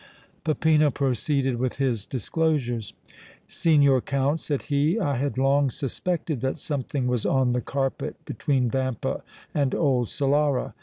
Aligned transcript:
Peppino 0.43 0.89
proceeded 0.89 1.57
with 1.57 1.75
his 1.75 2.07
disclosures. 2.07 2.93
"Signor 3.47 4.01
Count," 4.01 4.39
said 4.39 4.63
he, 4.63 4.99
"I 4.99 5.15
had 5.17 5.37
long 5.37 5.69
suspected 5.69 6.41
that 6.41 6.57
something 6.57 7.05
was 7.05 7.23
on 7.23 7.53
the 7.53 7.61
carpet 7.61 8.15
between 8.25 8.67
Vampa 8.71 9.21
and 9.53 9.75
old 9.75 10.07
Solara. 10.07 10.73